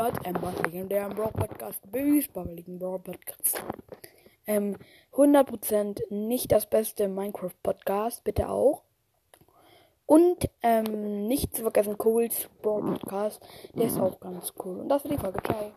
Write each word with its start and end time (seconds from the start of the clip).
hört 0.00 0.26
Embers 0.26 0.54
ähm, 0.56 0.64
legendären 0.64 1.14
Brawl 1.14 1.30
Podcast, 1.32 1.80
Babys 1.92 2.26
babbeligen 2.28 2.78
Brawl 2.78 3.00
Podcast. 3.00 3.62
Ähm, 4.46 4.76
100% 5.12 6.00
nicht 6.10 6.50
das 6.52 6.64
beste 6.66 7.06
Minecraft 7.06 7.54
Podcast, 7.62 8.24
bitte 8.24 8.48
auch. 8.48 8.82
Und 10.06 10.48
ähm, 10.62 11.28
nicht 11.28 11.54
zu 11.54 11.62
vergessen, 11.62 11.98
Coles 11.98 12.48
Brawl 12.62 12.82
Podcast, 12.82 13.42
der 13.74 13.86
ist 13.86 13.96
mhm. 13.96 14.02
auch 14.02 14.20
ganz 14.20 14.54
cool. 14.64 14.80
Und 14.80 14.88
das 14.88 15.04
war 15.04 15.10
die 15.10 15.18
Folge. 15.18 15.42
Ciao. 15.42 15.72